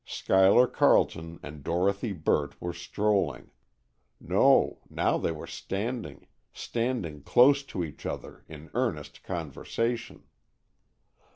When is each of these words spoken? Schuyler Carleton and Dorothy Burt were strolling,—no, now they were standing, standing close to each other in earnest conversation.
Schuyler 0.03 0.65
Carleton 0.65 1.39
and 1.43 1.63
Dorothy 1.63 2.11
Burt 2.11 2.59
were 2.59 2.73
strolling,—no, 2.73 4.79
now 4.89 5.17
they 5.19 5.31
were 5.31 5.45
standing, 5.45 6.25
standing 6.51 7.21
close 7.21 7.61
to 7.65 7.83
each 7.83 8.07
other 8.07 8.43
in 8.49 8.71
earnest 8.73 9.21
conversation. 9.21 10.23